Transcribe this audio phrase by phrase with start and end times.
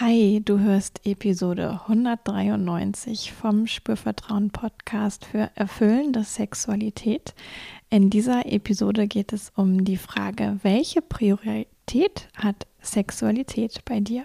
[0.00, 7.34] Hi, du hörst Episode 193 vom Spürvertrauen Podcast für erfüllende Sexualität.
[7.90, 14.24] In dieser Episode geht es um die Frage, welche Priorität hat Sexualität bei dir?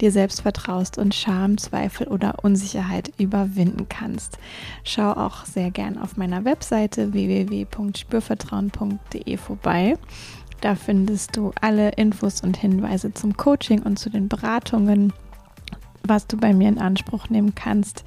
[0.00, 4.38] dir selbst vertraust und Scham, Zweifel oder Unsicherheit überwinden kannst.
[4.84, 9.96] Schau auch sehr gern auf meiner Webseite www.spürvertrauen.de vorbei.
[10.60, 15.12] Da findest du alle Infos und Hinweise zum Coaching und zu den Beratungen,
[16.02, 18.04] was du bei mir in Anspruch nehmen kannst.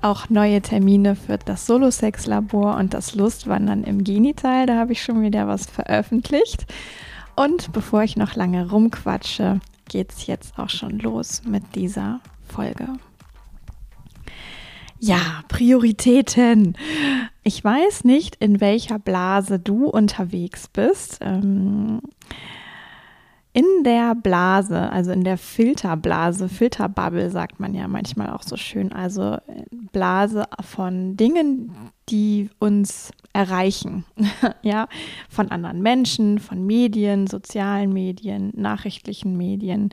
[0.00, 4.66] Auch neue Termine für das Solo-Sex-Labor und das Lustwandern im Genital.
[4.66, 6.66] Da habe ich schon wieder was veröffentlicht.
[7.36, 12.88] Und bevor ich noch lange rumquatsche, geht's jetzt auch schon los mit dieser Folge.
[14.98, 16.76] Ja, Prioritäten.
[17.42, 21.18] Ich weiß nicht, in welcher Blase du unterwegs bist.
[21.22, 22.00] Ähm,
[23.54, 28.92] in der Blase, also in der Filterblase, Filterbubble sagt man ja manchmal auch so schön,
[28.92, 29.36] also
[29.92, 31.70] Blase von Dingen,
[32.08, 34.04] die uns erreichen,
[34.62, 34.88] ja,
[35.28, 39.90] von anderen Menschen, von Medien, sozialen Medien, nachrichtlichen Medien.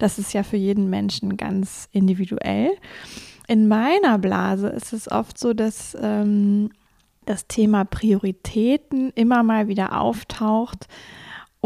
[0.00, 2.72] Das ist ja für jeden Menschen ganz individuell.
[3.46, 6.70] In meiner Blase ist es oft so, dass ähm,
[7.24, 10.88] das Thema Prioritäten immer mal wieder auftaucht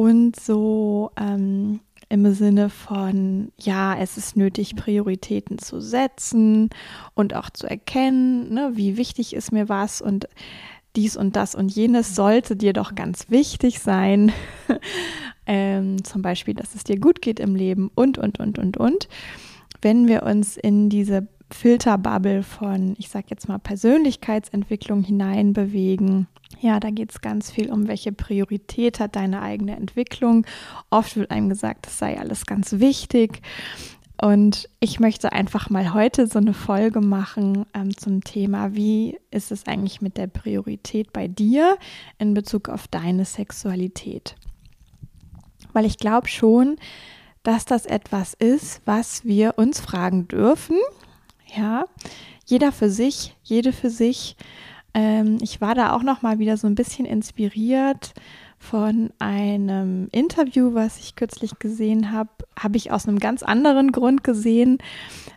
[0.01, 6.71] und so ähm, im Sinne von, ja, es ist nötig, Prioritäten zu setzen
[7.13, 10.27] und auch zu erkennen, ne, wie wichtig ist mir was und
[10.97, 14.33] dies und das und jenes sollte dir doch ganz wichtig sein.
[15.47, 19.07] ähm, zum Beispiel, dass es dir gut geht im Leben und, und, und, und, und.
[19.83, 26.27] Wenn wir uns in diese Filterbubble von, ich sag jetzt mal, Persönlichkeitsentwicklung hineinbewegen,
[26.61, 30.47] ja, da geht es ganz viel um, welche Priorität hat deine eigene Entwicklung.
[30.91, 33.41] Oft wird einem gesagt, das sei alles ganz wichtig.
[34.21, 39.51] Und ich möchte einfach mal heute so eine Folge machen ähm, zum Thema, wie ist
[39.51, 41.79] es eigentlich mit der Priorität bei dir
[42.19, 44.37] in Bezug auf deine Sexualität?
[45.73, 46.77] Weil ich glaube schon,
[47.43, 50.77] dass das etwas ist, was wir uns fragen dürfen.
[51.57, 51.85] Ja,
[52.47, 54.37] jeder für sich, jede für sich.
[54.95, 58.13] Ähm, ich war da auch noch mal wieder so ein bisschen inspiriert
[58.59, 64.23] von einem Interview, was ich kürzlich gesehen habe, habe ich aus einem ganz anderen Grund
[64.23, 64.79] gesehen,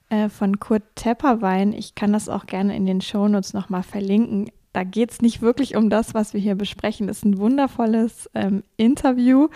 [0.10, 1.72] äh, von Kurt Tepperwein.
[1.72, 4.52] Ich kann das auch gerne in den Shownotes nochmal verlinken.
[4.74, 7.08] Da geht es nicht wirklich um das, was wir hier besprechen.
[7.08, 9.48] Das ist ein wundervolles ähm, Interview.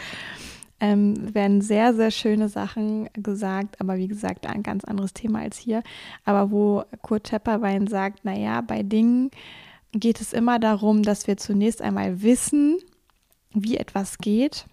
[0.79, 5.57] Ähm, werden sehr, sehr schöne Sachen gesagt, aber wie gesagt, ein ganz anderes Thema als
[5.57, 5.81] hier.
[6.23, 9.31] Aber wo Kurt Tepperwein sagt, naja, bei Dingen
[9.91, 12.77] geht es immer darum, dass wir zunächst einmal wissen,
[13.53, 14.65] wie etwas geht,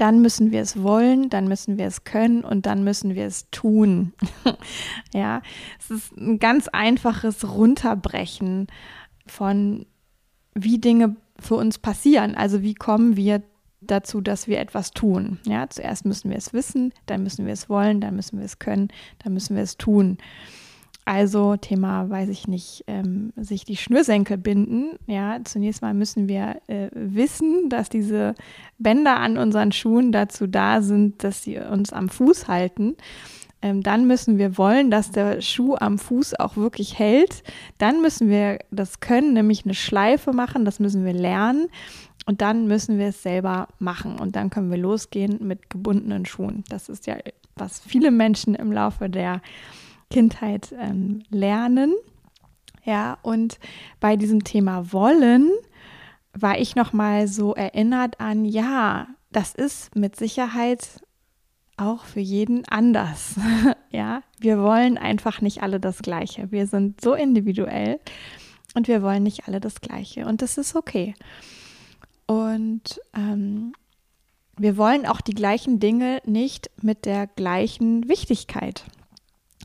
[0.00, 3.50] dann müssen wir es wollen, dann müssen wir es können und dann müssen wir es
[3.50, 4.14] tun.
[5.12, 5.42] ja,
[5.78, 8.68] es ist ein ganz einfaches Runterbrechen
[9.26, 9.84] von,
[10.54, 12.34] wie Dinge für uns passieren.
[12.34, 13.42] Also wie kommen wir
[13.80, 15.38] dazu, dass wir etwas tun.
[15.46, 18.58] Ja, zuerst müssen wir es wissen, dann müssen wir es wollen, dann müssen wir es
[18.58, 18.88] können,
[19.22, 20.18] dann müssen wir es tun.
[21.06, 24.98] Also Thema, weiß ich nicht, ähm, sich die Schnürsenkel binden.
[25.06, 28.34] Ja, zunächst mal müssen wir äh, wissen, dass diese
[28.78, 32.96] Bänder an unseren Schuhen dazu da sind, dass sie uns am Fuß halten.
[33.62, 37.42] Ähm, dann müssen wir wollen, dass der Schuh am Fuß auch wirklich hält.
[37.78, 40.64] Dann müssen wir das können, nämlich eine Schleife machen.
[40.64, 41.68] Das müssen wir lernen.
[42.26, 44.18] Und dann müssen wir es selber machen.
[44.18, 46.64] Und dann können wir losgehen mit gebundenen Schuhen.
[46.68, 47.16] Das ist ja,
[47.56, 49.42] was viele Menschen im Laufe der
[50.10, 51.94] Kindheit ähm, lernen.
[52.84, 53.58] Ja, und
[54.00, 55.50] bei diesem Thema Wollen
[56.32, 61.00] war ich noch mal so erinnert an, ja, das ist mit Sicherheit
[61.80, 63.36] auch für jeden anders.
[63.90, 66.50] ja, wir wollen einfach nicht alle das Gleiche.
[66.52, 67.98] Wir sind so individuell
[68.74, 70.26] und wir wollen nicht alle das Gleiche.
[70.26, 71.14] Und das ist okay.
[72.26, 73.72] Und ähm,
[74.56, 78.84] wir wollen auch die gleichen Dinge nicht mit der gleichen Wichtigkeit.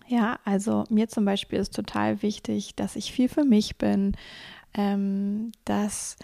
[0.07, 4.15] Ja, also mir zum Beispiel ist total wichtig, dass ich viel für mich bin,
[4.73, 6.15] ähm, dass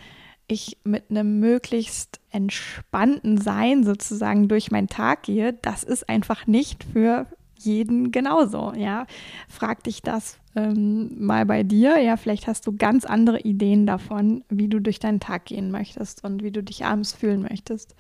[0.52, 5.54] ich mit einem möglichst entspannten Sein sozusagen durch meinen Tag gehe.
[5.54, 7.28] Das ist einfach nicht für
[7.58, 9.06] jeden genauso, ja.
[9.48, 14.44] Frag dich das ähm, mal bei dir, ja, vielleicht hast du ganz andere Ideen davon,
[14.50, 17.96] wie du durch deinen Tag gehen möchtest und wie du dich abends fühlen möchtest.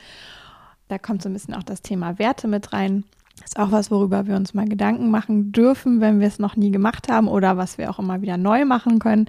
[0.88, 3.06] Da kommt so ein bisschen auch das Thema Werte mit rein.
[3.45, 6.71] Ist auch was, worüber wir uns mal Gedanken machen dürfen, wenn wir es noch nie
[6.71, 9.27] gemacht haben oder was wir auch immer wieder neu machen können.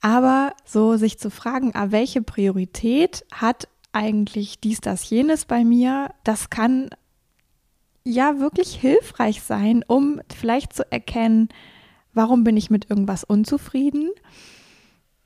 [0.00, 6.10] Aber so sich zu fragen, ah, welche Priorität hat eigentlich dies, das, jenes bei mir,
[6.24, 6.90] das kann
[8.04, 11.48] ja wirklich hilfreich sein, um vielleicht zu erkennen,
[12.14, 14.10] warum bin ich mit irgendwas unzufrieden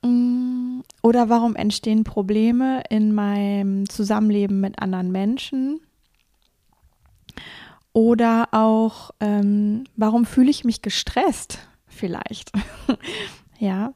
[0.03, 5.81] mm, oder warum entstehen Probleme in meinem Zusammenleben mit anderen Menschen
[7.93, 12.53] oder auch ähm, warum fühle ich mich gestresst vielleicht.
[13.59, 13.93] ja.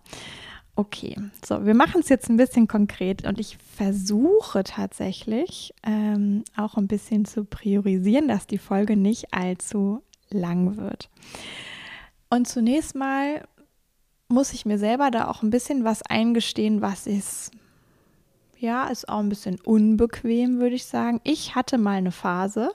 [0.79, 6.77] Okay, so, wir machen es jetzt ein bisschen konkret und ich versuche tatsächlich ähm, auch
[6.77, 11.09] ein bisschen zu priorisieren, dass die Folge nicht allzu lang wird.
[12.29, 13.49] Und zunächst mal
[14.29, 17.53] muss ich mir selber da auch ein bisschen was eingestehen, was ist,
[18.59, 21.23] ja, ist auch ein bisschen unbequem, würde ich sagen.
[21.25, 22.71] Ich hatte mal eine Phase,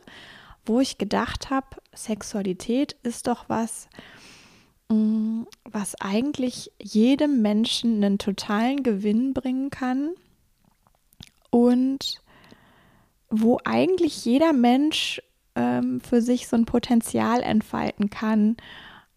[0.65, 3.89] wo ich gedacht habe, Sexualität ist doch was,
[5.64, 10.12] was eigentlich jedem Menschen einen totalen Gewinn bringen kann
[11.50, 12.22] und
[13.30, 15.22] wo eigentlich jeder Mensch
[15.56, 18.58] ähm, für sich so ein Potenzial entfalten kann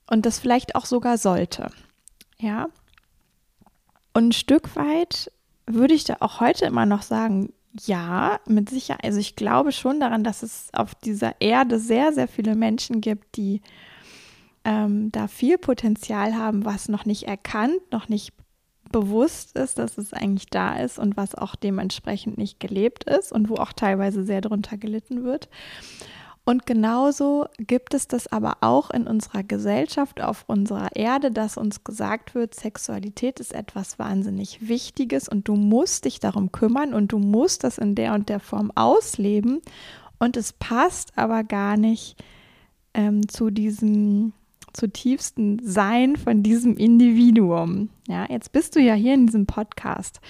[0.08, 1.70] und das vielleicht auch sogar sollte.
[2.38, 2.68] Ja.
[4.12, 5.32] Und ein Stück weit
[5.66, 9.04] würde ich da auch heute immer noch sagen, ja, mit Sicherheit.
[9.04, 13.36] Also ich glaube schon daran, dass es auf dieser Erde sehr, sehr viele Menschen gibt,
[13.36, 13.60] die
[14.64, 18.32] ähm, da viel Potenzial haben, was noch nicht erkannt, noch nicht
[18.90, 23.48] bewusst ist, dass es eigentlich da ist und was auch dementsprechend nicht gelebt ist und
[23.48, 25.48] wo auch teilweise sehr drunter gelitten wird.
[26.46, 31.84] Und genauso gibt es das aber auch in unserer Gesellschaft, auf unserer Erde, dass uns
[31.84, 37.18] gesagt wird, Sexualität ist etwas wahnsinnig Wichtiges und du musst dich darum kümmern und du
[37.18, 39.62] musst das in der und der Form ausleben.
[40.18, 42.22] Und es passt aber gar nicht
[42.92, 44.34] ähm, zu diesem
[44.74, 47.88] zutiefsten Sein von diesem Individuum.
[48.08, 50.20] Ja, jetzt bist du ja hier in diesem Podcast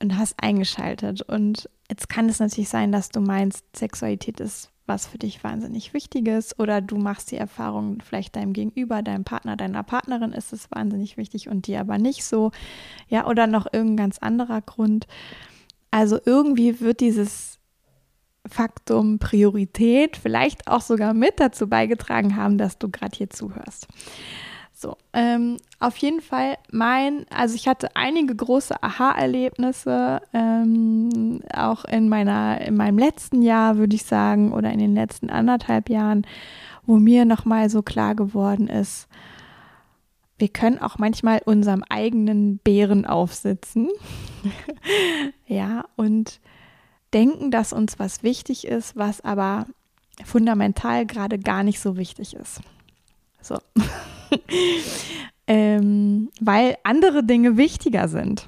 [0.00, 1.22] und hast eingeschaltet.
[1.22, 5.94] Und jetzt kann es natürlich sein, dass du meinst, Sexualität ist was für dich wahnsinnig
[5.94, 10.70] Wichtiges oder du machst die Erfahrung, vielleicht deinem Gegenüber, deinem Partner, deiner Partnerin ist es
[10.70, 12.50] wahnsinnig wichtig und dir aber nicht so.
[13.08, 15.06] Ja, oder noch irgendein ganz anderer Grund.
[15.90, 17.58] Also irgendwie wird dieses
[18.46, 23.86] Faktum Priorität vielleicht auch sogar mit dazu beigetragen haben, dass du gerade hier zuhörst.
[24.82, 32.08] So, ähm, auf jeden Fall mein, also ich hatte einige große Aha-Erlebnisse, ähm, auch in
[32.08, 36.26] meiner, in meinem letzten Jahr, würde ich sagen, oder in den letzten anderthalb Jahren,
[36.84, 39.06] wo mir nochmal so klar geworden ist,
[40.38, 43.88] wir können auch manchmal unserem eigenen Bären aufsitzen.
[45.46, 46.40] ja, und
[47.14, 49.66] denken, dass uns was wichtig ist, was aber
[50.24, 52.60] fundamental gerade gar nicht so wichtig ist.
[53.40, 53.58] So.
[55.46, 58.46] ähm, weil andere Dinge wichtiger sind.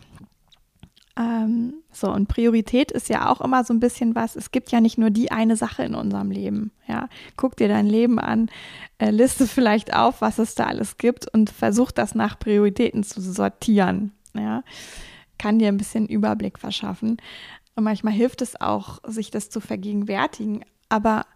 [1.16, 4.80] Ähm, so, und Priorität ist ja auch immer so ein bisschen was, es gibt ja
[4.80, 6.72] nicht nur die eine Sache in unserem Leben.
[6.88, 8.50] Ja, guck dir dein Leben an,
[8.98, 13.20] äh, liste vielleicht auf, was es da alles gibt und versuch das nach Prioritäten zu
[13.20, 14.12] sortieren.
[14.34, 14.64] Ja,
[15.38, 17.18] kann dir ein bisschen Überblick verschaffen.
[17.76, 20.64] Und manchmal hilft es auch, sich das zu vergegenwärtigen.
[20.88, 21.26] Aber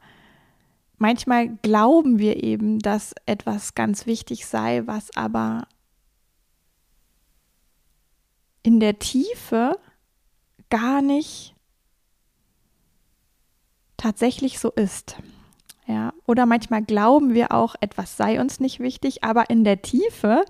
[0.97, 5.67] manchmal glauben wir eben, dass etwas ganz wichtig sei, was aber
[8.63, 9.79] in der Tiefe
[10.71, 11.55] gar nicht
[13.97, 15.17] tatsächlich so ist.
[15.87, 20.45] Ja, oder manchmal glauben wir auch, etwas sei uns nicht wichtig, aber in der Tiefe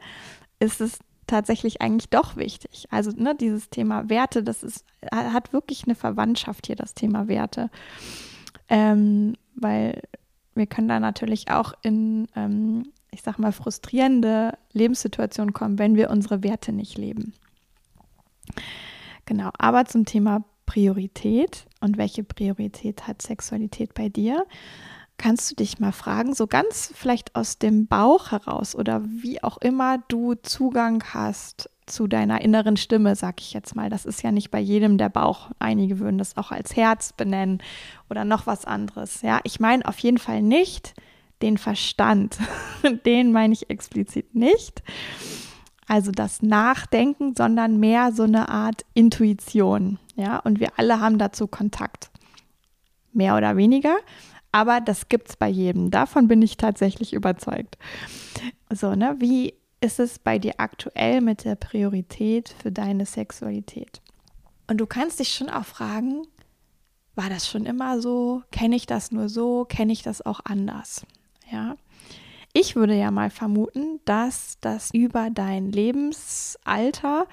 [0.59, 0.99] ist es
[1.29, 2.87] tatsächlich eigentlich doch wichtig.
[2.91, 7.71] Also ne, dieses Thema Werte, das ist, hat wirklich eine Verwandtschaft hier, das Thema Werte.
[8.69, 10.03] Ähm, weil
[10.55, 16.11] wir können da natürlich auch in, ähm, ich sag mal, frustrierende Lebenssituationen kommen, wenn wir
[16.11, 17.33] unsere Werte nicht leben.
[19.25, 24.45] Genau, aber zum Thema Priorität und welche Priorität hat Sexualität bei dir?
[25.19, 29.59] Kannst du dich mal fragen, so ganz vielleicht aus dem Bauch heraus oder wie auch
[29.59, 33.91] immer du Zugang hast zu deiner inneren Stimme, sag ich jetzt mal.
[33.91, 35.51] Das ist ja nicht bei jedem der Bauch.
[35.59, 37.63] Einige würden das auch als Herz benennen
[38.09, 39.23] oder noch was anderes.
[39.23, 40.95] Ja, ich meine auf jeden Fall nicht
[41.43, 42.39] den Verstand.
[43.07, 44.83] den meine ich explizit nicht.
[45.87, 49.99] Also das Nachdenken, sondern mehr so eine Art Intuition.
[50.17, 52.11] Ja, und wir alle haben dazu Kontakt.
[53.13, 53.97] Mehr oder weniger.
[54.53, 55.91] Aber das gibt es bei jedem.
[55.91, 57.77] Davon bin ich tatsächlich überzeugt.
[58.71, 59.17] So, ne?
[59.19, 64.01] Wie ist es bei dir aktuell mit der Priorität für deine Sexualität?
[64.67, 66.27] Und du kannst dich schon auch fragen,
[67.15, 68.43] war das schon immer so?
[68.53, 69.65] Kenne ich das nur so?
[69.65, 71.05] Kenne ich das auch anders?
[71.51, 71.77] Ja.
[72.53, 77.27] Ich würde ja mal vermuten, dass das über dein Lebensalter,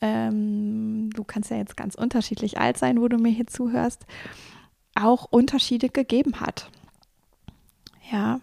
[0.00, 4.06] ähm, du kannst ja jetzt ganz unterschiedlich alt sein, wo du mir hier zuhörst,
[4.94, 6.70] auch Unterschiede gegeben hat.
[8.10, 8.40] Ja.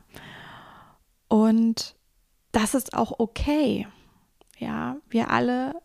[1.27, 1.95] Und
[2.51, 3.87] das ist auch okay.
[4.57, 5.75] Ja, wir alle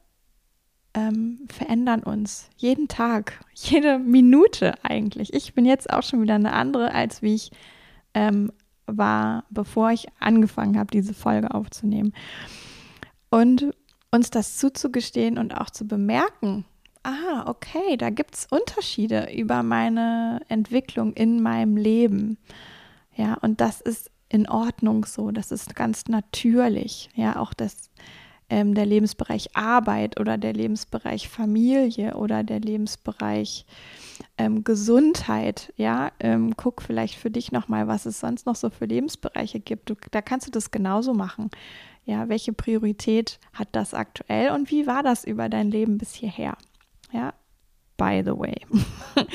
[0.95, 5.33] ähm, verändern uns jeden Tag, jede Minute eigentlich.
[5.35, 7.50] Ich bin jetzt auch schon wieder eine andere, als wie ich
[8.14, 8.52] ähm,
[8.87, 12.12] war, bevor ich angefangen habe, diese Folge aufzunehmen.
[13.31, 13.75] Und
[14.11, 16.66] uns das zuzugestehen und auch zu bemerken,
[17.02, 22.38] ah, okay, da gibt es Unterschiede über meine Entwicklung in meinem Leben.
[23.16, 27.11] Ja, und das ist in Ordnung so, das ist ganz natürlich.
[27.14, 27.90] Ja, auch das,
[28.49, 33.66] ähm, der Lebensbereich Arbeit oder der Lebensbereich Familie oder der Lebensbereich
[34.38, 35.73] ähm, Gesundheit.
[35.76, 39.90] Ja, ähm, guck vielleicht für dich nochmal, was es sonst noch so für Lebensbereiche gibt.
[39.90, 41.50] Du, da kannst du das genauso machen.
[42.04, 46.56] Ja, welche Priorität hat das aktuell und wie war das über dein Leben bis hierher?
[47.12, 47.35] Ja,
[47.97, 48.57] by the way.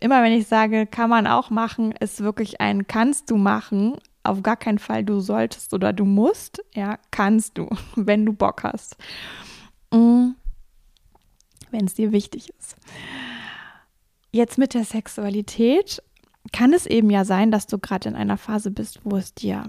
[0.00, 3.96] Immer wenn ich sage, kann man auch machen, ist wirklich ein kannst du machen.
[4.22, 6.62] Auf gar keinen Fall du solltest oder du musst.
[6.74, 8.96] Ja, kannst du, wenn du Bock hast.
[9.92, 10.32] Mm.
[11.70, 12.76] Wenn es dir wichtig ist.
[14.30, 16.02] Jetzt mit der Sexualität
[16.52, 19.64] kann es eben ja sein, dass du gerade in einer Phase bist, wo es dir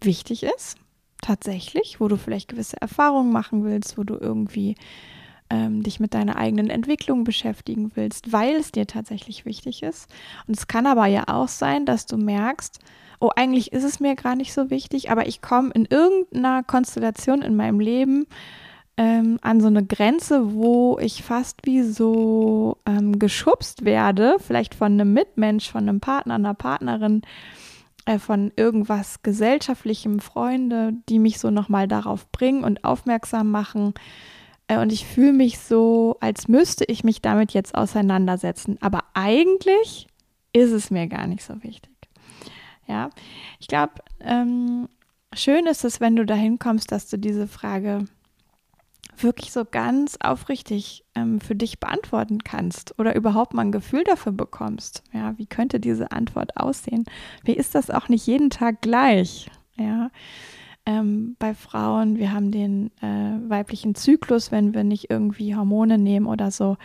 [0.00, 0.76] wichtig ist,
[1.20, 4.76] tatsächlich, wo du vielleicht gewisse Erfahrungen machen willst, wo du irgendwie
[5.50, 10.08] ähm, dich mit deiner eigenen Entwicklung beschäftigen willst, weil es dir tatsächlich wichtig ist.
[10.46, 12.78] Und es kann aber ja auch sein, dass du merkst,
[13.20, 17.42] oh, eigentlich ist es mir gar nicht so wichtig, aber ich komme in irgendeiner Konstellation
[17.42, 18.26] in meinem Leben
[18.96, 24.92] ähm, an so eine Grenze, wo ich fast wie so ähm, geschubst werde, vielleicht von
[24.92, 27.22] einem Mitmensch, von einem Partner, einer Partnerin,
[28.06, 33.94] äh, von irgendwas gesellschaftlichem, Freunde, die mich so nochmal darauf bringen und aufmerksam machen,
[34.70, 38.78] und ich fühle mich so, als müsste ich mich damit jetzt auseinandersetzen.
[38.80, 40.06] Aber eigentlich
[40.52, 41.92] ist es mir gar nicht so wichtig.
[42.86, 43.10] Ja,
[43.58, 44.88] ich glaube, ähm,
[45.34, 48.04] schön ist es, wenn du dahin kommst, dass du diese Frage
[49.16, 54.32] wirklich so ganz aufrichtig ähm, für dich beantworten kannst oder überhaupt mal ein Gefühl dafür
[54.32, 55.02] bekommst.
[55.12, 57.04] Ja, wie könnte diese Antwort aussehen?
[57.44, 59.50] Wie ist das auch nicht jeden Tag gleich?
[59.76, 60.10] Ja,
[60.86, 62.18] ähm, bei Frauen.
[62.18, 66.76] Wir haben den äh, weiblichen Zyklus, wenn wir nicht irgendwie Hormone nehmen oder so.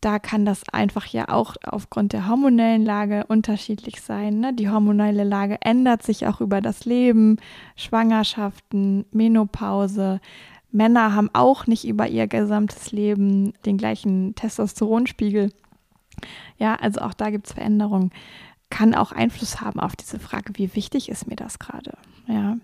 [0.00, 4.40] Da kann das einfach ja auch aufgrund der hormonellen Lage unterschiedlich sein.
[4.40, 4.52] Ne?
[4.54, 7.38] Die hormonelle Lage ändert sich auch über das Leben,
[7.76, 10.20] Schwangerschaften, Menopause.
[10.70, 15.50] Männer haben auch nicht über ihr gesamtes Leben den gleichen Testosteronspiegel.
[16.58, 18.10] Ja, also auch da gibt es Veränderungen.
[18.70, 21.92] Kann auch Einfluss haben auf diese Frage, wie wichtig ist mir das gerade?
[22.26, 22.56] Ja.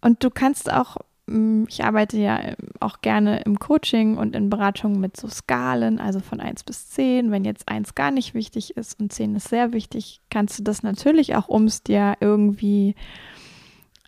[0.00, 5.00] Und du kannst auch, mm, ich arbeite ja auch gerne im Coaching und in Beratungen
[5.00, 7.30] mit so Skalen, also von 1 bis 10.
[7.30, 10.82] Wenn jetzt 1 gar nicht wichtig ist und 10 ist sehr wichtig, kannst du das
[10.82, 12.94] natürlich auch, um es dir irgendwie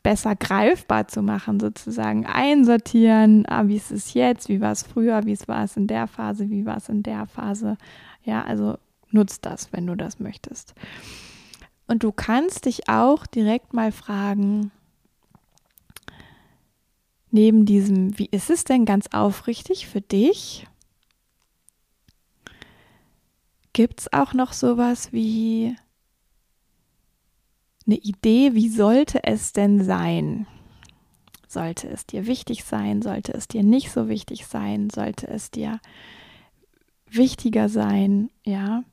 [0.04, 3.46] besser greifbar zu machen, sozusagen einsortieren.
[3.48, 4.48] Ah, wie ist es jetzt?
[4.48, 5.24] Wie war es früher?
[5.24, 6.50] Wie war es in der Phase?
[6.50, 7.78] Wie war es in der Phase?
[8.22, 8.76] Ja, also
[9.14, 10.74] nutzt das, wenn du das möchtest.
[11.86, 14.70] Und du kannst dich auch direkt mal fragen,
[17.30, 20.66] neben diesem, wie ist es denn ganz aufrichtig für dich?
[23.72, 25.76] Gibt es auch noch sowas wie
[27.86, 30.46] eine Idee, wie sollte es denn sein?
[31.48, 33.02] Sollte es dir wichtig sein?
[33.02, 34.90] Sollte es dir nicht so wichtig sein?
[34.90, 35.80] Sollte es dir
[37.06, 38.30] wichtiger sein?
[38.44, 38.84] Ja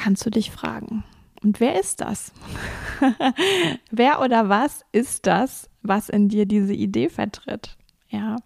[0.00, 1.04] kannst du dich fragen.
[1.42, 2.32] Und wer ist das?
[3.90, 7.76] wer oder was ist das, was in dir diese Idee vertritt?
[8.08, 8.36] Ja.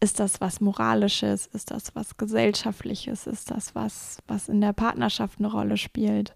[0.00, 1.46] Ist das was Moralisches?
[1.46, 3.28] Ist das was Gesellschaftliches?
[3.28, 6.34] Ist das was, was in der Partnerschaft eine Rolle spielt?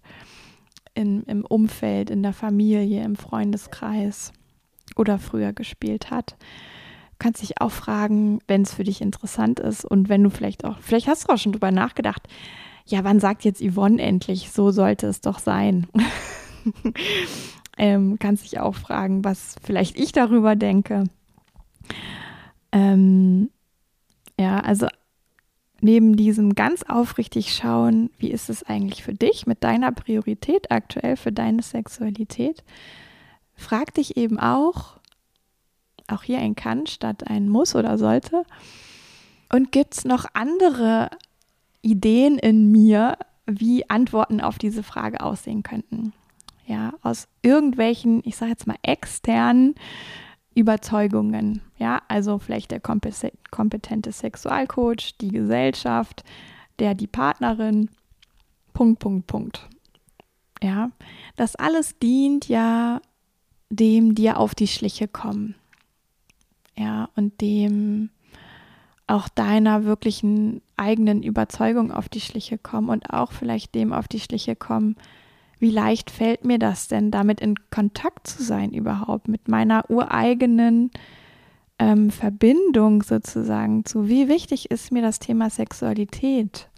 [0.93, 4.31] In, Im Umfeld, in der Familie, im Freundeskreis
[4.95, 6.37] oder früher gespielt hat?
[7.11, 10.63] Du kannst dich auch fragen, wenn es für dich interessant ist und wenn du vielleicht
[10.63, 12.27] auch, vielleicht hast du auch schon drüber nachgedacht,
[12.87, 15.87] ja, wann sagt jetzt Yvonne endlich, so sollte es doch sein?
[17.77, 21.03] ähm, kannst dich auch fragen, was vielleicht ich darüber denke.
[22.71, 23.49] Ähm,
[24.39, 24.87] ja, also
[25.81, 31.17] neben diesem ganz aufrichtig schauen, wie ist es eigentlich für dich mit deiner Priorität aktuell,
[31.17, 32.63] für deine Sexualität,
[33.55, 34.97] frag dich eben auch,
[36.07, 38.43] auch hier ein kann statt ein muss oder sollte,
[39.51, 41.09] und gibt es noch andere
[41.87, 46.13] Ideen in mir, wie Antworten auf diese Frage aussehen könnten?
[46.65, 49.75] Ja, aus irgendwelchen, ich sage jetzt mal externen
[50.53, 51.61] Überzeugungen.
[51.77, 56.23] Ja, also vielleicht der kompetente Sexualcoach, die Gesellschaft,
[56.79, 57.89] der, die Partnerin,
[58.73, 59.69] Punkt, Punkt, Punkt.
[60.61, 60.91] Ja,
[61.35, 63.01] das alles dient ja
[63.69, 65.55] dem dir auf die Schliche kommen.
[66.75, 68.09] Ja, und dem
[69.07, 74.19] auch deiner wirklichen eigenen Überzeugung auf die Schliche kommen und auch vielleicht dem auf die
[74.19, 74.95] Schliche kommen,
[75.59, 80.91] wie leicht fällt mir das denn, damit in Kontakt zu sein überhaupt, mit meiner ureigenen
[81.79, 86.69] ähm, Verbindung sozusagen zu, wie wichtig ist mir das Thema Sexualität?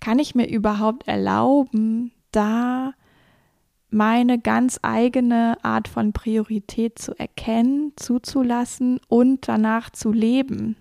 [0.00, 2.92] Kann ich mir überhaupt erlauben, da
[3.90, 10.76] meine ganz eigene Art von Priorität zu erkennen, zuzulassen und danach zu leben?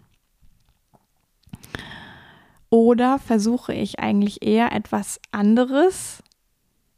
[2.74, 6.24] Oder versuche ich eigentlich eher etwas anderes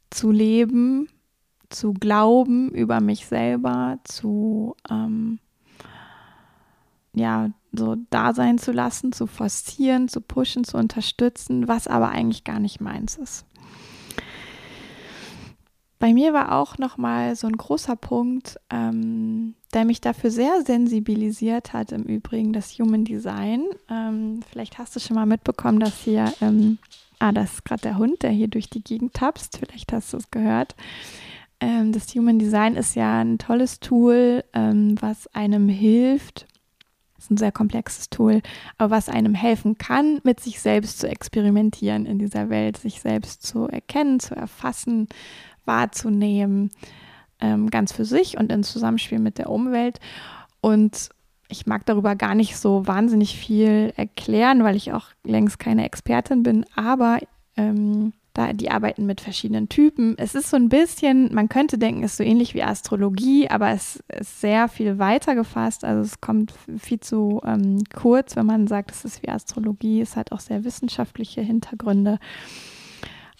[0.08, 1.10] zu leben,
[1.68, 5.38] zu glauben über mich selber, zu ähm,
[7.12, 12.44] ja, so da sein zu lassen, zu forcieren, zu pushen, zu unterstützen, was aber eigentlich
[12.44, 13.45] gar nicht meins ist.
[15.98, 21.72] Bei mir war auch nochmal so ein großer Punkt, ähm, der mich dafür sehr sensibilisiert
[21.72, 23.64] hat, im Übrigen das Human Design.
[23.90, 26.78] Ähm, vielleicht hast du schon mal mitbekommen, dass hier ähm,
[27.18, 29.58] Ah, das ist gerade der Hund, der hier durch die Gegend tapst.
[29.58, 30.74] Vielleicht hast du es gehört.
[31.60, 36.46] Ähm, das Human Design ist ja ein tolles Tool, ähm, was einem hilft.
[37.18, 38.42] Ist ein sehr komplexes Tool,
[38.76, 43.42] aber was einem helfen kann, mit sich selbst zu experimentieren in dieser Welt, sich selbst
[43.42, 45.08] zu erkennen, zu erfassen,
[45.66, 46.70] wahrzunehmen,
[47.40, 50.00] ähm, ganz für sich und in Zusammenspiel mit der Umwelt.
[50.60, 51.10] Und
[51.48, 56.42] ich mag darüber gar nicht so wahnsinnig viel erklären, weil ich auch längst keine Expertin
[56.42, 57.18] bin, aber
[57.56, 60.14] ähm, da die arbeiten mit verschiedenen Typen.
[60.18, 63.70] Es ist so ein bisschen, man könnte denken, es ist so ähnlich wie Astrologie, aber
[63.70, 65.84] es ist sehr viel weiter gefasst.
[65.84, 70.02] Also es kommt viel zu ähm, kurz, wenn man sagt, es ist wie Astrologie.
[70.02, 72.18] Es hat auch sehr wissenschaftliche Hintergründe.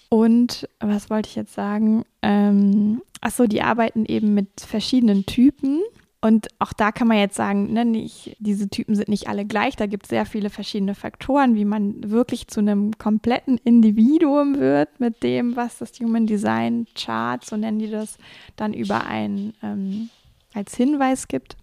[0.09, 2.05] Und was wollte ich jetzt sagen?
[2.23, 5.81] Ähm, achso, die arbeiten eben mit verschiedenen Typen.
[6.21, 9.77] Und auch da kann man jetzt sagen, ne, nicht, diese Typen sind nicht alle gleich.
[9.77, 14.99] Da gibt es sehr viele verschiedene Faktoren, wie man wirklich zu einem kompletten Individuum wird
[14.99, 18.19] mit dem, was das Human Design Chart, so nennen die das,
[18.57, 20.11] dann über ein ähm,
[20.55, 21.57] als Hinweis gibt.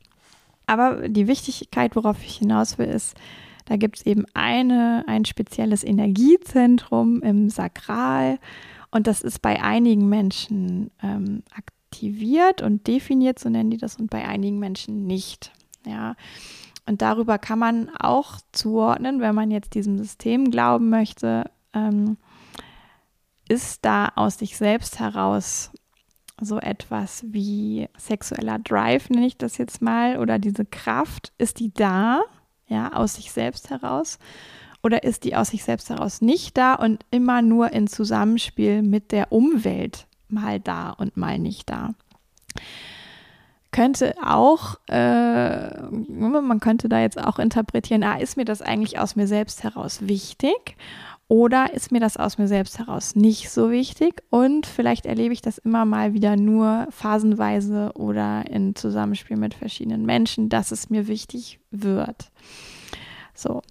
[0.65, 3.17] Aber die Wichtigkeit, worauf ich hinaus will, ist,
[3.65, 8.39] da gibt es eben eine, ein spezielles Energiezentrum im Sakral.
[8.91, 13.97] Und das ist bei einigen Menschen ähm, aktiv aktiviert und definiert, so nennen die das,
[13.97, 15.51] und bei einigen Menschen nicht.
[15.85, 16.15] Ja.
[16.87, 22.17] Und darüber kann man auch zuordnen, wenn man jetzt diesem System glauben möchte, ähm,
[23.47, 25.71] ist da aus sich selbst heraus
[26.41, 31.71] so etwas wie sexueller Drive, nenne ich das jetzt mal, oder diese Kraft, ist die
[31.71, 32.23] da,
[32.73, 34.19] ja, aus sich selbst heraus?
[34.83, 39.13] Oder ist die aus sich selbst heraus nicht da und immer nur in Zusammenspiel mit
[39.13, 41.91] der Umwelt mal da und mal nicht da.
[43.71, 49.15] Könnte auch, äh, man könnte da jetzt auch interpretieren, ah, ist mir das eigentlich aus
[49.15, 50.75] mir selbst heraus wichtig?
[51.33, 54.21] Oder ist mir das aus mir selbst heraus nicht so wichtig?
[54.29, 60.05] Und vielleicht erlebe ich das immer mal wieder nur phasenweise oder in Zusammenspiel mit verschiedenen
[60.05, 62.29] Menschen, dass es mir wichtig wird.
[63.33, 63.63] So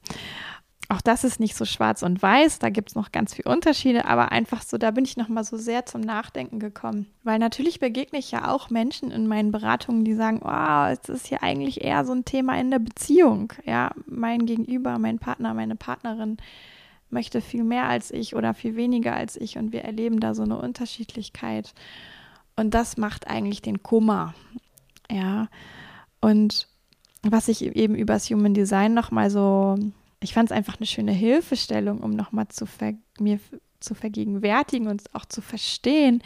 [0.88, 4.06] auch das ist nicht so schwarz und weiß, da gibt es noch ganz viele Unterschiede,
[4.06, 7.06] aber einfach so, da bin ich nochmal so sehr zum Nachdenken gekommen.
[7.22, 11.28] Weil natürlich begegne ich ja auch Menschen in meinen Beratungen, die sagen, wow, es ist
[11.28, 13.52] hier eigentlich eher so ein Thema in der Beziehung.
[13.64, 16.36] Ja, mein Gegenüber, mein Partner, meine Partnerin
[17.12, 20.42] möchte viel mehr als ich oder viel weniger als ich und wir erleben da so
[20.42, 21.74] eine Unterschiedlichkeit.
[22.56, 24.34] Und das macht eigentlich den Kummer.
[25.10, 25.48] Ja,
[26.20, 26.68] und
[27.22, 29.76] was ich eben über das Human Design nochmal so
[30.22, 33.38] ich fand es einfach eine schöne Hilfestellung, um nochmal zu ver mir
[33.80, 36.22] zu vergegenwärtigen und auch zu verstehen,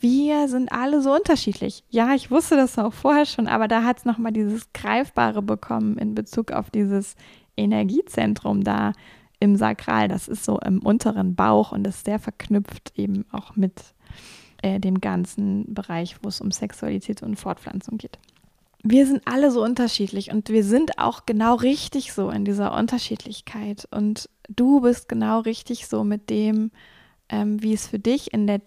[0.00, 1.84] wir sind alle so unterschiedlich.
[1.88, 5.98] Ja, ich wusste das auch vorher schon, aber da hat es nochmal dieses Greifbare bekommen
[5.98, 7.14] in Bezug auf dieses
[7.56, 8.92] Energiezentrum da
[9.40, 10.08] im Sakral.
[10.08, 13.94] Das ist so im unteren Bauch und ist sehr verknüpft eben auch mit
[14.62, 18.18] äh, dem ganzen Bereich, wo es um Sexualität und Fortpflanzung geht
[18.90, 23.88] wir sind alle so unterschiedlich und wir sind auch genau richtig so in dieser Unterschiedlichkeit.
[23.90, 26.70] Und du bist genau richtig so mit dem,
[27.28, 28.60] ähm, wie es für dich in der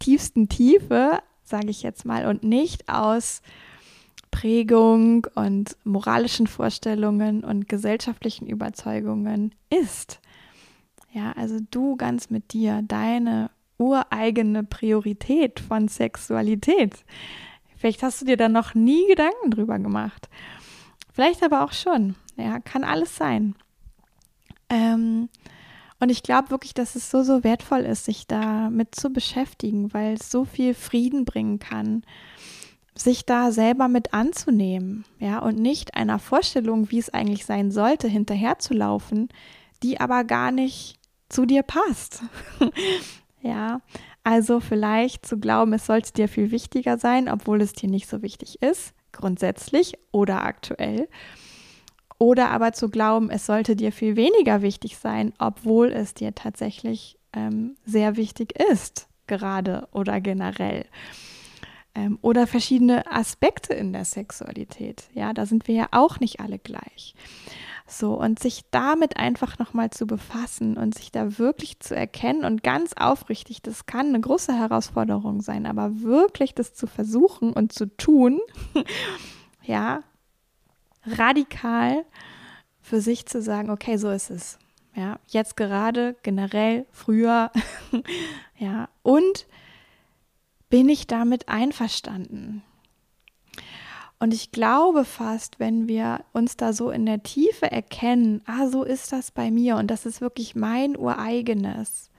[0.00, 3.42] tiefsten Tiefe, sage ich jetzt mal, und nicht aus
[4.30, 10.20] Prägung und moralischen Vorstellungen und gesellschaftlichen Überzeugungen ist.
[11.12, 17.04] Ja, also du ganz mit dir, deine ureigene Priorität von Sexualität.
[17.76, 20.28] Vielleicht hast du dir da noch nie Gedanken drüber gemacht.
[21.12, 22.14] Vielleicht aber auch schon.
[22.36, 23.54] Ja, kann alles sein.
[24.68, 25.28] Ähm,
[25.98, 30.14] und ich glaube wirklich, dass es so, so wertvoll ist, sich damit zu beschäftigen, weil
[30.14, 32.04] es so viel Frieden bringen kann,
[33.00, 38.08] sich da selber mit anzunehmen, ja, und nicht einer Vorstellung, wie es eigentlich sein sollte,
[38.08, 39.28] hinterherzulaufen,
[39.82, 42.22] die aber gar nicht zu dir passt.
[43.40, 43.80] ja,
[44.22, 48.22] also vielleicht zu glauben, es sollte dir viel wichtiger sein, obwohl es dir nicht so
[48.22, 51.08] wichtig ist, grundsätzlich oder aktuell.
[52.18, 57.18] Oder aber zu glauben, es sollte dir viel weniger wichtig sein, obwohl es dir tatsächlich
[57.32, 60.84] ähm, sehr wichtig ist, gerade oder generell.
[61.94, 65.08] Ähm, oder verschiedene Aspekte in der Sexualität.
[65.12, 67.14] Ja, da sind wir ja auch nicht alle gleich.
[67.86, 72.62] So, und sich damit einfach nochmal zu befassen und sich da wirklich zu erkennen und
[72.62, 77.86] ganz aufrichtig, das kann eine große Herausforderung sein, aber wirklich das zu versuchen und zu
[77.96, 78.40] tun,
[79.64, 80.04] ja,
[81.04, 82.04] radikal
[82.80, 84.58] für sich zu sagen, okay, so ist es.
[84.94, 87.50] Ja, jetzt gerade, generell, früher,
[88.56, 89.46] ja, und
[90.70, 92.62] bin ich damit einverstanden?
[94.18, 98.84] Und ich glaube fast, wenn wir uns da so in der Tiefe erkennen, ah, so
[98.84, 102.10] ist das bei mir und das ist wirklich mein ureigenes,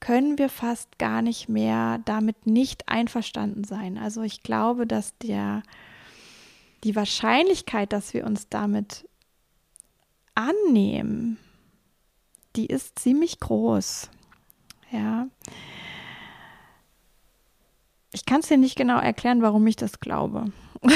[0.00, 3.96] können wir fast gar nicht mehr damit nicht einverstanden sein.
[3.96, 5.62] Also ich glaube, dass der,
[6.84, 9.08] die Wahrscheinlichkeit, dass wir uns damit
[10.34, 11.38] annehmen,
[12.54, 14.10] die ist ziemlich groß.
[14.90, 15.26] Ja.
[18.14, 20.44] Ich kann es dir nicht genau erklären, warum ich das glaube.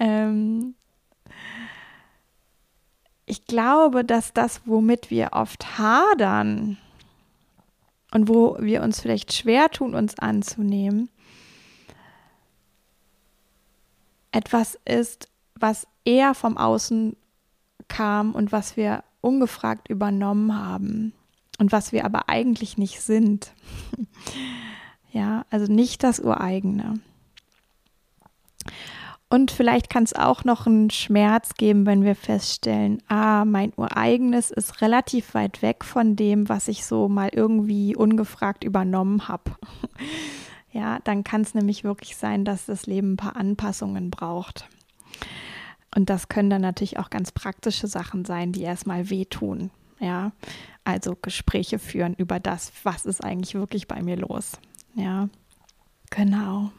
[0.00, 0.74] ähm,
[3.26, 6.78] ich glaube, dass das, womit wir oft hadern
[8.10, 11.10] und wo wir uns vielleicht schwer tun, uns anzunehmen,
[14.32, 17.16] etwas ist, was eher vom Außen
[17.86, 21.12] kam und was wir ungefragt übernommen haben
[21.60, 23.52] und was wir aber eigentlich nicht sind.
[25.18, 27.00] ja, also nicht das Ureigene.
[29.28, 34.50] Und vielleicht kann es auch noch einen Schmerz geben, wenn wir feststellen, ah, mein Ureigenes
[34.50, 39.50] ist relativ weit weg von dem, was ich so mal irgendwie ungefragt übernommen habe.
[40.72, 44.68] ja, dann kann es nämlich wirklich sein, dass das Leben ein paar Anpassungen braucht.
[45.94, 49.70] Und das können dann natürlich auch ganz praktische Sachen sein, die erstmal wehtun.
[49.98, 50.30] Ja,
[50.84, 54.58] also Gespräche führen über das, was ist eigentlich wirklich bei mir los.
[54.94, 55.28] Ja,
[56.10, 56.70] genau.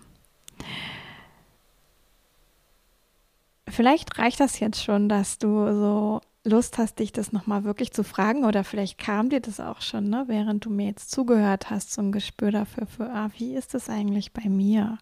[3.68, 8.04] Vielleicht reicht das jetzt schon, dass du so Lust hast, dich das nochmal wirklich zu
[8.04, 11.92] fragen oder vielleicht kam dir das auch schon, ne, während du mir jetzt zugehört hast,
[11.92, 14.98] so ein Gespür dafür, für, ah, wie ist das eigentlich bei mir?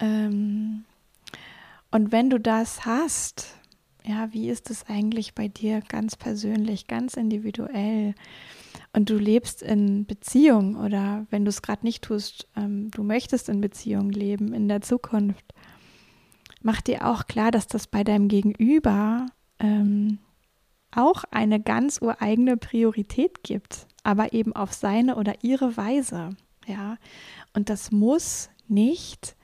[0.00, 0.84] Ähm,
[1.90, 3.54] und wenn du das hast,
[4.04, 8.14] ja, wie ist es eigentlich bei dir ganz persönlich, ganz individuell?
[8.96, 13.48] Und du lebst in Beziehung oder wenn du es gerade nicht tust, ähm, du möchtest
[13.48, 15.52] in Beziehung leben in der Zukunft
[16.66, 19.26] mach dir auch klar, dass das bei deinem Gegenüber
[19.60, 20.18] ähm,
[20.90, 26.30] auch eine ganz ureigene Priorität gibt, aber eben auf seine oder ihre Weise.
[26.66, 26.98] Ja,
[27.54, 29.36] und das muss nicht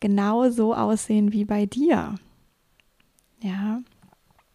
[0.00, 2.14] genau so aussehen wie bei dir.
[3.42, 3.82] Ja,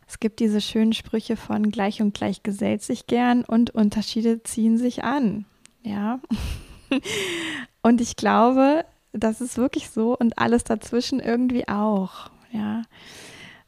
[0.10, 4.76] es gibt diese schönen Sprüche von gleich und gleich gesellt sich gern und Unterschiede ziehen
[4.76, 5.45] sich an.
[5.84, 6.19] Ja,
[7.84, 12.32] und ich glaube, das ist wirklich so und alles dazwischen irgendwie auch.
[12.52, 12.82] Ja.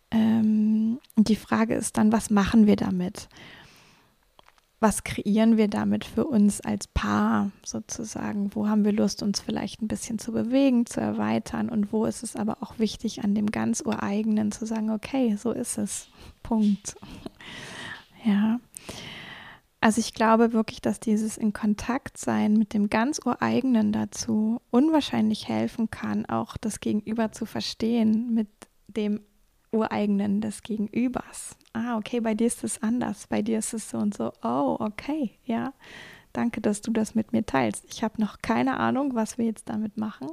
[0.10, 3.30] Ähm, die Frage ist dann, was machen wir damit?
[4.82, 8.50] Was kreieren wir damit für uns als Paar sozusagen?
[8.56, 11.70] Wo haben wir Lust, uns vielleicht ein bisschen zu bewegen, zu erweitern?
[11.70, 15.52] Und wo ist es aber auch wichtig, an dem ganz ureigenen zu sagen, okay, so
[15.52, 16.10] ist es.
[16.44, 16.96] Punkt.
[18.24, 18.60] Ja.
[19.80, 25.48] Also ich glaube wirklich, dass dieses in Kontakt sein mit dem ganz Ureigenen dazu unwahrscheinlich
[25.48, 28.48] helfen kann, auch das Gegenüber zu verstehen mit
[28.86, 29.22] dem
[29.72, 31.56] Ureigenen des Gegenübers.
[31.74, 34.34] Ah, okay, bei dir ist es anders, bei dir ist es so und so.
[34.44, 35.74] Oh, okay, ja.
[36.34, 37.86] Danke, dass du das mit mir teilst.
[37.92, 40.28] Ich habe noch keine Ahnung, was wir jetzt damit machen,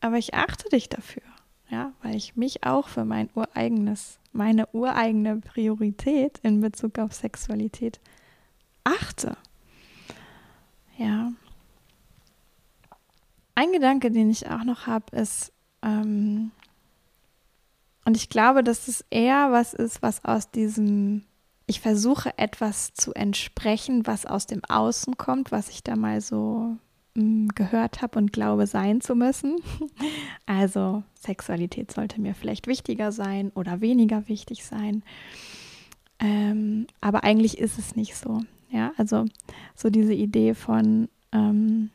[0.00, 1.22] aber ich achte dich dafür.
[1.70, 8.00] ja, weil ich mich auch für mein ureigenes, meine ureigene Priorität in Bezug auf Sexualität
[8.84, 9.36] achte.
[10.98, 11.32] Ja.
[13.54, 15.52] Ein Gedanke, den ich auch noch habe, ist,
[15.82, 16.50] ähm,
[18.10, 21.22] und ich glaube, dass es eher was ist, was aus diesem,
[21.66, 26.76] ich versuche etwas zu entsprechen, was aus dem Außen kommt, was ich da mal so
[27.14, 29.58] mm, gehört habe und glaube sein zu müssen.
[30.44, 35.04] Also Sexualität sollte mir vielleicht wichtiger sein oder weniger wichtig sein.
[36.18, 38.42] Ähm, aber eigentlich ist es nicht so.
[38.70, 39.26] Ja, also
[39.76, 41.90] so diese Idee von, ähm,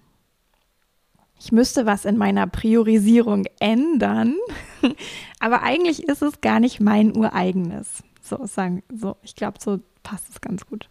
[1.40, 4.36] ich müsste was in meiner Priorisierung ändern,
[5.40, 8.04] aber eigentlich ist es gar nicht mein ureigenes.
[8.22, 10.90] So sagen, so, ich glaube, so passt es ganz gut.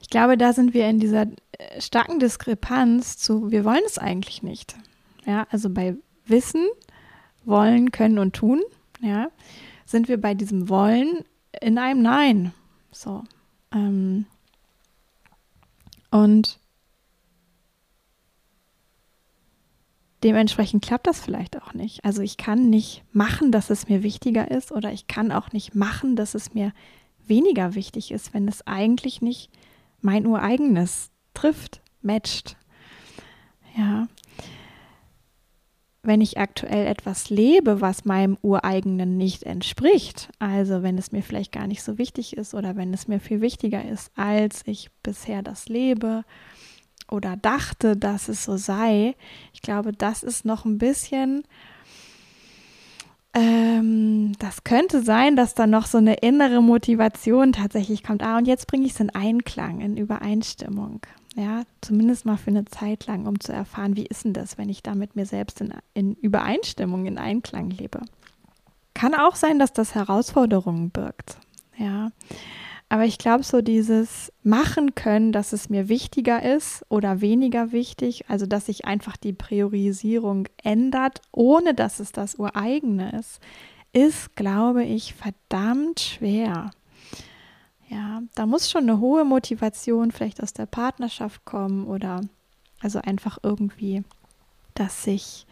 [0.00, 4.42] Ich glaube, da sind wir in dieser äh, starken Diskrepanz zu, wir wollen es eigentlich
[4.42, 4.76] nicht.
[5.24, 6.66] Ja, also bei Wissen,
[7.44, 8.62] Wollen, Können und Tun,
[9.00, 9.28] ja,
[9.84, 11.24] sind wir bei diesem Wollen
[11.60, 12.52] in einem Nein.
[12.92, 13.24] So.
[13.72, 14.26] Ähm,
[16.10, 16.58] und
[20.26, 22.04] dementsprechend klappt das vielleicht auch nicht.
[22.04, 25.76] Also ich kann nicht machen, dass es mir wichtiger ist oder ich kann auch nicht
[25.76, 26.72] machen, dass es mir
[27.28, 29.50] weniger wichtig ist, wenn es eigentlich nicht
[30.00, 32.56] mein ureigenes trifft, matcht.
[33.76, 34.08] Ja.
[36.02, 41.52] Wenn ich aktuell etwas lebe, was meinem ureigenen nicht entspricht, also wenn es mir vielleicht
[41.52, 45.42] gar nicht so wichtig ist oder wenn es mir viel wichtiger ist, als ich bisher
[45.42, 46.24] das lebe,
[47.08, 49.14] oder dachte, dass es so sei.
[49.52, 51.44] Ich glaube, das ist noch ein bisschen,
[53.34, 58.22] ähm, das könnte sein, dass da noch so eine innere Motivation tatsächlich kommt.
[58.22, 61.00] Ah, und jetzt bringe ich es in Einklang, in Übereinstimmung.
[61.36, 64.70] Ja, zumindest mal für eine Zeit lang, um zu erfahren, wie ist denn das, wenn
[64.70, 68.00] ich da mit mir selbst in, in Übereinstimmung, in Einklang lebe.
[68.94, 71.36] Kann auch sein, dass das Herausforderungen birgt.
[71.76, 72.08] Ja,
[72.88, 78.28] aber ich glaube, so dieses Machen können, dass es mir wichtiger ist oder weniger wichtig,
[78.28, 83.40] also dass sich einfach die Priorisierung ändert, ohne dass es das Ureigene ist,
[83.92, 86.70] ist, glaube ich, verdammt schwer.
[87.88, 92.20] Ja, da muss schon eine hohe Motivation vielleicht aus der Partnerschaft kommen oder
[92.80, 94.04] also einfach irgendwie,
[94.74, 95.45] dass sich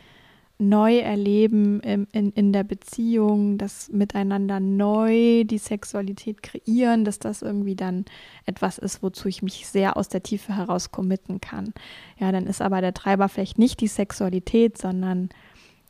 [0.59, 7.43] neu erleben in, in, in der Beziehung, das miteinander neu die Sexualität kreieren, dass das
[7.43, 8.05] irgendwie dann
[8.47, 11.75] etwas ist, wozu ich mich sehr aus der Tiefe heraus committen kann.
[12.19, 15.29] Ja, dann ist aber der Treiber vielleicht nicht die Sexualität, sondern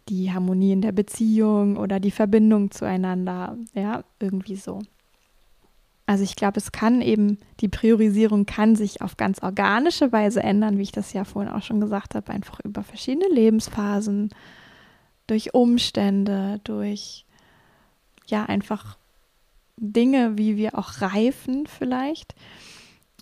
[0.09, 3.57] die Harmonie in der Beziehung oder die Verbindung zueinander.
[3.75, 4.81] Ja, irgendwie so.
[6.07, 10.77] Also ich glaube, es kann eben, die Priorisierung kann sich auf ganz organische Weise ändern,
[10.77, 14.31] wie ich das ja vorhin auch schon gesagt habe, einfach über verschiedene Lebensphasen,
[15.27, 17.25] durch Umstände, durch
[18.27, 18.99] ja einfach
[19.77, 22.35] Dinge, wie wir auch reifen vielleicht.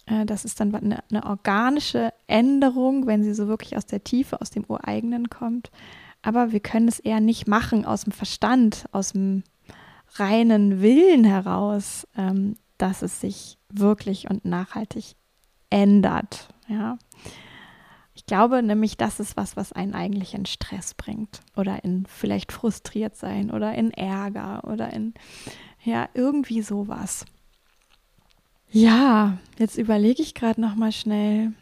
[0.06, 4.40] Äh, das ist dann eine, eine organische Änderung, wenn sie so wirklich aus der Tiefe,
[4.40, 5.70] aus dem Ureigenen kommt.
[6.22, 9.42] Aber wir können es eher nicht machen aus dem Verstand, aus dem
[10.14, 12.06] reinen Willen heraus.
[12.16, 15.14] Ähm, dass es sich wirklich und nachhaltig
[15.70, 16.48] ändert.
[16.66, 16.98] Ja.
[18.14, 22.50] Ich glaube nämlich, das ist was, was einen eigentlich in Stress bringt oder in vielleicht
[22.50, 25.14] frustriert sein oder in Ärger oder in
[25.84, 27.24] ja irgendwie sowas.
[28.70, 31.52] Ja, jetzt überlege ich gerade noch mal schnell.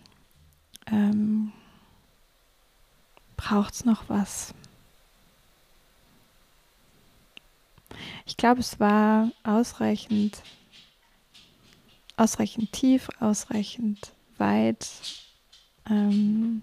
[0.86, 1.52] Ähm,
[3.36, 4.54] Braucht es noch was?
[8.26, 10.42] Ich glaube, es war ausreichend
[12.20, 14.86] ausreichend tief, ausreichend weit.
[15.88, 16.62] Ähm,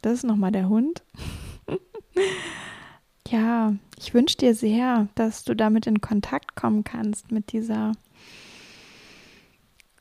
[0.00, 1.02] das ist nochmal der Hund.
[3.28, 7.92] ja, ich wünsche dir sehr, dass du damit in Kontakt kommen kannst mit dieser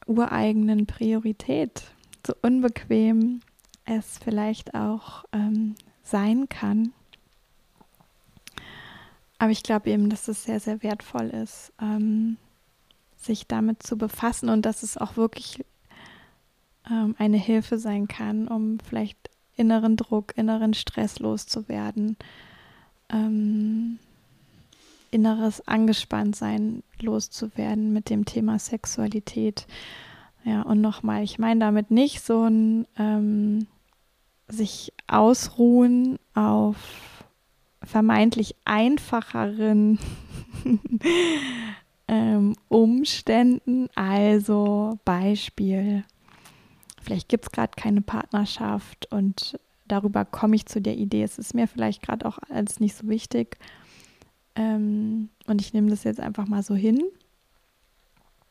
[0.06, 1.84] ureigenen Priorität.
[2.26, 3.42] So unbequem
[3.84, 6.94] es vielleicht auch ähm, sein kann.
[9.40, 12.38] Aber ich glaube eben, dass es sehr, sehr wertvoll ist, ähm,
[13.20, 15.64] sich damit zu befassen und dass es auch wirklich
[16.90, 19.18] ähm, eine Hilfe sein kann, um vielleicht
[19.56, 22.16] inneren Druck, inneren Stress loszuwerden,
[23.10, 24.00] ähm,
[25.12, 29.68] inneres Angespanntsein loszuwerden mit dem Thema Sexualität.
[30.46, 33.68] Ja, und nochmal, ich meine damit nicht so ein ähm,
[34.48, 36.78] sich ausruhen auf
[37.84, 40.00] vermeintlich einfacheren
[42.10, 43.88] ähm, Umständen.
[43.96, 46.04] Also Beispiel,
[47.02, 51.54] vielleicht gibt es gerade keine Partnerschaft und darüber komme ich zu der Idee, es ist
[51.54, 53.58] mir vielleicht gerade auch als nicht so wichtig.
[54.56, 57.02] ähm, und ich nehme das jetzt einfach mal so hin,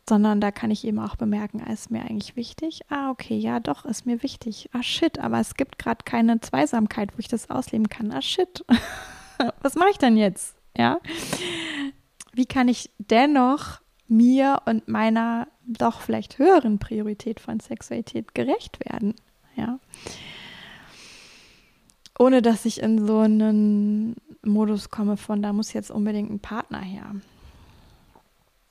[0.08, 2.80] sondern da kann ich eben auch bemerken, ah, ist mir eigentlich wichtig?
[2.88, 4.70] Ah, okay, ja, doch, ist mir wichtig.
[4.72, 8.12] Ah, shit, aber es gibt gerade keine Zweisamkeit, wo ich das ausleben kann.
[8.12, 8.64] Ah, shit.
[9.62, 10.56] Was mache ich denn jetzt?
[10.76, 11.00] Ja.
[12.32, 19.14] Wie kann ich dennoch mir und meiner doch vielleicht höheren Priorität von Sexualität gerecht werden?
[19.56, 19.78] Ja.
[22.18, 26.80] Ohne dass ich in so einen Modus komme von, da muss jetzt unbedingt ein Partner
[26.80, 27.14] her.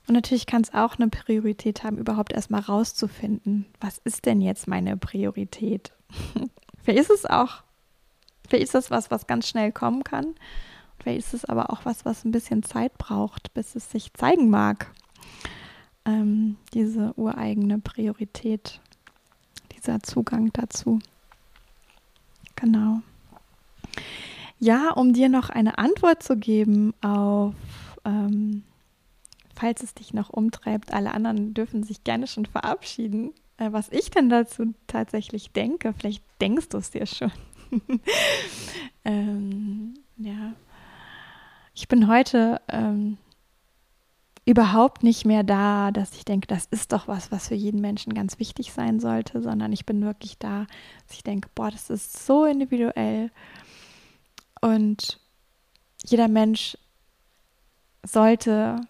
[0.06, 4.66] Und natürlich kann es auch eine Priorität haben, überhaupt erstmal rauszufinden, was ist denn jetzt
[4.66, 5.92] meine Priorität?
[6.82, 7.62] vielleicht ist es auch,
[8.48, 10.34] vielleicht ist das was, was ganz schnell kommen kann.
[11.00, 14.50] Vielleicht ist es aber auch was, was ein bisschen Zeit braucht, bis es sich zeigen
[14.50, 14.92] mag.
[16.04, 18.80] Ähm, diese ureigene Priorität,
[19.76, 20.98] dieser Zugang dazu.
[22.56, 23.00] Genau.
[24.58, 27.54] Ja, um dir noch eine Antwort zu geben auf
[28.04, 28.64] ähm,
[29.58, 33.32] falls es dich noch umtreibt, alle anderen dürfen sich gerne schon verabschieden.
[33.56, 37.32] Äh, was ich denn dazu tatsächlich denke, vielleicht denkst du es dir schon.
[39.04, 40.54] ähm, ja.
[41.80, 43.18] Ich bin heute ähm,
[44.44, 48.14] überhaupt nicht mehr da, dass ich denke, das ist doch was, was für jeden Menschen
[48.14, 50.66] ganz wichtig sein sollte, sondern ich bin wirklich da,
[51.06, 53.30] dass ich denke, boah, das ist so individuell.
[54.60, 55.20] Und
[56.04, 56.76] jeder Mensch
[58.04, 58.80] sollte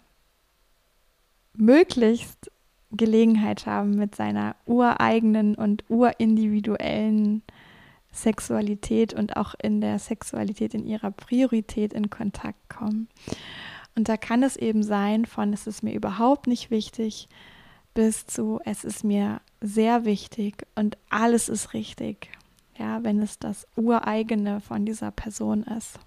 [1.53, 2.49] möglichst
[2.89, 7.43] Gelegenheit haben, mit seiner ureigenen und urindividuellen
[8.11, 13.07] Sexualität und auch in der Sexualität in ihrer Priorität in Kontakt kommen.
[13.95, 17.27] Und da kann es eben sein von, es ist mir überhaupt nicht wichtig,
[17.93, 22.29] bis zu, es ist mir sehr wichtig und alles ist richtig,
[22.77, 25.99] ja, wenn es das ureigene von dieser Person ist.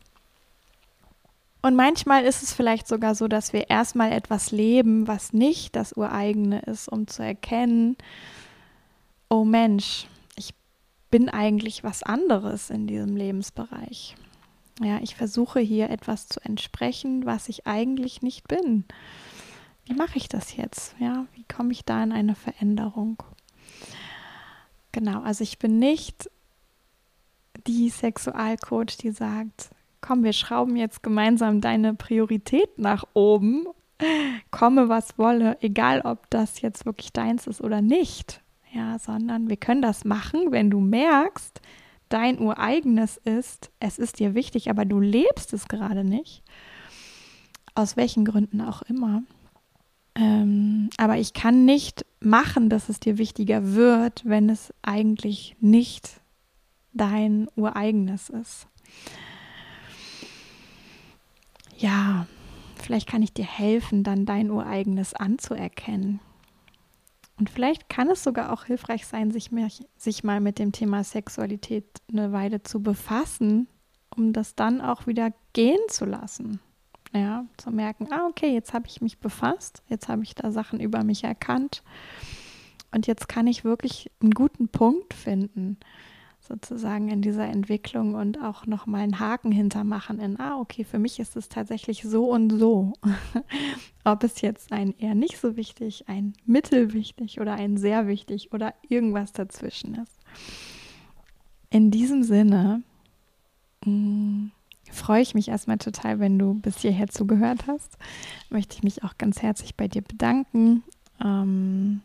[1.61, 5.97] Und manchmal ist es vielleicht sogar so, dass wir erstmal etwas leben, was nicht das
[5.97, 7.97] Ureigene ist, um zu erkennen,
[9.29, 10.09] oh Mensch,
[11.13, 14.17] bin eigentlich was anderes in diesem Lebensbereich.
[14.81, 18.87] Ja, ich versuche hier etwas zu entsprechen, was ich eigentlich nicht bin.
[19.85, 20.97] Wie mache ich das jetzt?
[20.99, 23.23] Ja, wie komme ich da in eine Veränderung?
[24.91, 26.31] Genau, also ich bin nicht
[27.67, 29.71] die Sexualcoach, die sagt,
[30.01, 33.67] komm, wir schrauben jetzt gemeinsam deine Priorität nach oben,
[34.51, 38.42] komme was wolle, egal ob das jetzt wirklich deins ist oder nicht.
[38.73, 41.61] Ja, sondern wir können das machen, wenn du merkst,
[42.09, 46.43] dein ureigenes ist, es ist dir wichtig, aber du lebst es gerade nicht.
[47.75, 49.23] Aus welchen Gründen auch immer.
[50.15, 56.21] Ähm, aber ich kann nicht machen, dass es dir wichtiger wird, wenn es eigentlich nicht
[56.93, 58.69] dein ureigenes ist
[61.83, 62.27] ja,
[62.77, 66.21] vielleicht kann ich dir helfen, dann dein ureigenes anzuerkennen.
[67.39, 71.03] Und vielleicht kann es sogar auch hilfreich sein, sich, mehr, sich mal mit dem Thema
[71.03, 73.69] Sexualität eine Weile zu befassen,
[74.15, 76.61] um das dann auch wieder gehen zu lassen.
[77.15, 80.81] Ja, zu merken, ah, okay, jetzt habe ich mich befasst, jetzt habe ich da Sachen
[80.81, 81.83] über mich erkannt
[82.91, 85.77] und jetzt kann ich wirklich einen guten Punkt finden
[86.53, 91.19] sozusagen in dieser Entwicklung und auch nochmal einen Haken hintermachen in, ah, okay, für mich
[91.19, 92.93] ist es tatsächlich so und so.
[94.05, 98.75] Ob es jetzt ein eher nicht so wichtig, ein mittelwichtig oder ein sehr wichtig oder
[98.87, 100.19] irgendwas dazwischen ist.
[101.71, 102.83] In diesem Sinne
[103.87, 104.51] mh, mm,
[104.91, 107.97] freue ich mich erstmal total, wenn du bis hierher zugehört hast.
[108.51, 110.83] Möchte ich mich auch ganz herzlich bei dir bedanken.
[111.25, 112.03] Ähm,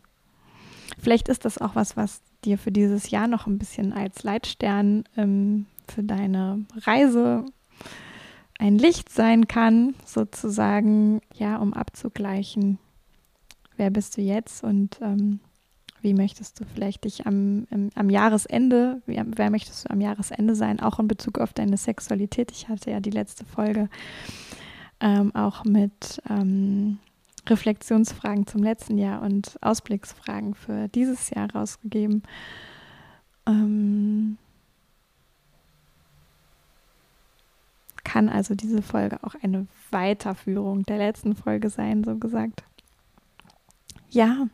[0.98, 5.04] vielleicht ist das auch was, was dir für dieses Jahr noch ein bisschen als Leitstern
[5.18, 7.46] ähm, für deine Reise
[8.58, 12.80] ein Licht sein kann, sozusagen, ja, um abzugleichen,
[13.76, 15.40] wer bist du jetzt und ähm,
[16.02, 20.56] wie möchtest du vielleicht dich am, im, am Jahresende, wie, wer möchtest du am Jahresende
[20.56, 22.52] sein, auch in Bezug auf deine Sexualität.
[22.52, 23.90] Ich hatte ja die letzte Folge
[25.00, 27.00] ähm, auch mit ähm,
[27.50, 32.24] Reflexionsfragen zum letzten Jahr und Ausblicksfragen für dieses Jahr rausgegeben.
[33.46, 34.38] Ähm,
[38.04, 42.64] kann also diese Folge auch eine Weiterführung der letzten Folge sein, so gesagt.
[44.10, 44.48] Ja,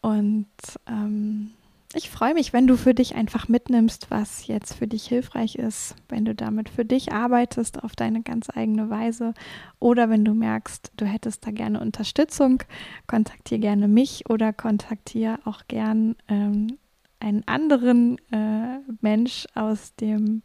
[0.00, 0.46] und
[0.86, 1.50] ähm,
[1.94, 5.94] ich freue mich, wenn du für dich einfach mitnimmst, was jetzt für dich hilfreich ist,
[6.08, 9.34] wenn du damit für dich arbeitest auf deine ganz eigene Weise
[9.78, 12.62] oder wenn du merkst, du hättest da gerne Unterstützung,
[13.06, 16.78] kontaktiere gerne mich oder kontaktiere auch gern ähm,
[17.20, 20.42] einen anderen äh, Mensch aus dem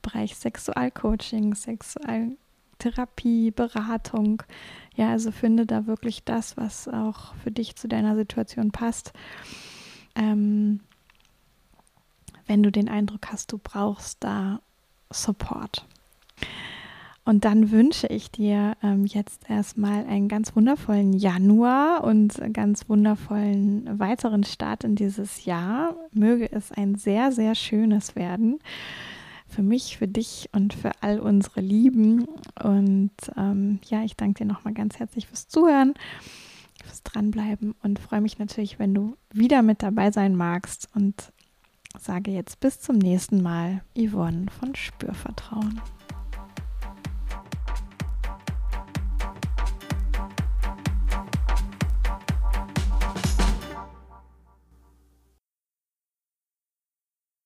[0.00, 2.36] Bereich Sexualcoaching, Sexual
[2.78, 4.42] Therapie, Beratung.
[4.96, 9.12] Ja, also finde da wirklich das, was auch für dich zu deiner Situation passt.
[10.14, 10.80] Ähm,
[12.46, 14.60] wenn du den Eindruck hast, du brauchst da
[15.10, 15.86] Support.
[17.26, 23.98] Und dann wünsche ich dir ähm, jetzt erstmal einen ganz wundervollen Januar und ganz wundervollen
[23.98, 25.96] weiteren Start in dieses Jahr.
[26.12, 28.58] Möge es ein sehr, sehr schönes werden.
[29.48, 32.26] Für mich, für dich und für all unsere Lieben.
[32.62, 35.94] Und ähm, ja, ich danke dir nochmal ganz herzlich fürs Zuhören,
[36.84, 40.88] fürs Dranbleiben und freue mich natürlich, wenn du wieder mit dabei sein magst.
[40.94, 41.32] Und
[41.98, 45.80] sage jetzt bis zum nächsten Mal, Yvonne von Spürvertrauen.